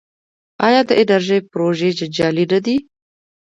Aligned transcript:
آیا 0.67 0.81
د 0.89 0.91
انرژۍ 1.01 1.39
پروژې 1.51 1.89
جنجالي 1.97 2.45
نه 2.51 2.59
دي؟ 2.65 2.75